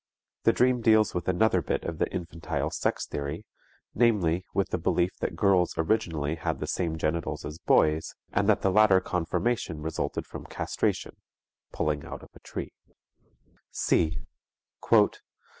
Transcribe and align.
The 0.45 0.51
dream 0.51 0.81
deals 0.81 1.13
with 1.13 1.27
another 1.27 1.61
bit 1.61 1.83
of 1.83 1.99
the 1.99 2.11
infantile 2.11 2.71
sex 2.71 3.05
theory, 3.05 3.45
namely, 3.93 4.43
with 4.51 4.69
the 4.69 4.79
belief 4.79 5.15
that 5.19 5.35
girls 5.35 5.77
originally 5.77 6.37
had 6.37 6.59
the 6.59 6.65
same 6.65 6.97
genitals 6.97 7.45
as 7.45 7.59
boys 7.59 8.15
and 8.31 8.49
that 8.49 8.61
the 8.63 8.71
later 8.71 8.99
conformation 8.99 9.79
resulted 9.79 10.25
from 10.25 10.45
castration 10.47 11.17
(pulling 11.71 12.03
out 12.03 12.23
of 12.23 12.29
a 12.33 12.39
tree). 12.39 12.73
(c). 13.69 14.17